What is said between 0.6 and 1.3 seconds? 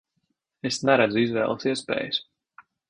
Es neredzu